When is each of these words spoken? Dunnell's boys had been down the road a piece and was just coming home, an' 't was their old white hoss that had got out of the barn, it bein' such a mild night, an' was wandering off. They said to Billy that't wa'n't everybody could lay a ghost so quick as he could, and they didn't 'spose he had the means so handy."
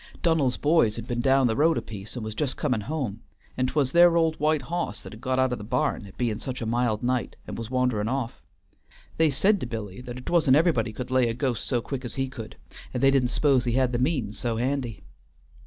Dunnell's 0.23 0.57
boys 0.57 0.95
had 0.95 1.05
been 1.05 1.21
down 1.21 1.45
the 1.45 1.55
road 1.55 1.77
a 1.77 1.81
piece 1.83 2.15
and 2.15 2.25
was 2.25 2.33
just 2.33 2.57
coming 2.57 2.81
home, 2.81 3.21
an' 3.55 3.67
't 3.67 3.75
was 3.75 3.91
their 3.91 4.17
old 4.17 4.35
white 4.39 4.63
hoss 4.63 4.99
that 5.03 5.13
had 5.13 5.21
got 5.21 5.37
out 5.37 5.51
of 5.51 5.59
the 5.59 5.63
barn, 5.63 6.07
it 6.07 6.17
bein' 6.17 6.39
such 6.39 6.59
a 6.59 6.65
mild 6.65 7.03
night, 7.03 7.35
an' 7.47 7.53
was 7.53 7.69
wandering 7.69 8.07
off. 8.07 8.41
They 9.17 9.29
said 9.29 9.59
to 9.59 9.67
Billy 9.67 10.01
that't 10.01 10.27
wa'n't 10.27 10.55
everybody 10.55 10.91
could 10.91 11.11
lay 11.11 11.29
a 11.29 11.35
ghost 11.35 11.67
so 11.67 11.81
quick 11.81 12.03
as 12.03 12.15
he 12.15 12.29
could, 12.29 12.55
and 12.95 13.03
they 13.03 13.11
didn't 13.11 13.29
'spose 13.29 13.65
he 13.65 13.73
had 13.73 13.91
the 13.91 13.99
means 13.99 14.39
so 14.39 14.57
handy." 14.57 15.03